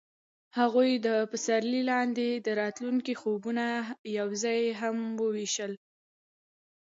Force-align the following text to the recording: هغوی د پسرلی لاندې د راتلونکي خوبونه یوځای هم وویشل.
هغوی 0.59 0.91
د 1.05 1.07
پسرلی 1.31 1.81
لاندې 1.91 2.27
د 2.45 2.47
راتلونکي 2.61 3.13
خوبونه 3.21 3.65
یوځای 4.19 4.61
هم 4.81 4.97
وویشل. 5.23 5.73